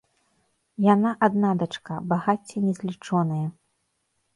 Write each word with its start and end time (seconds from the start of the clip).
Яна 0.93 1.11
адна 1.29 1.53
дачка, 1.61 2.01
багацце 2.15 2.67
незлічонае. 2.67 3.43